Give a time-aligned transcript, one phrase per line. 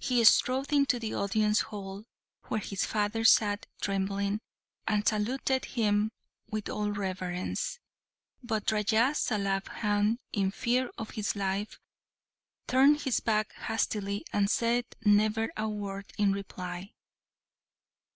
[0.00, 2.04] He strode into the audience hall,
[2.48, 4.40] where his father sat trembling,
[4.88, 6.10] and saluted him
[6.50, 7.78] with all reverence;
[8.42, 11.78] but Raja Salabhan, in fear of his life,
[12.66, 16.92] turned his back hastily and said never a word in reply.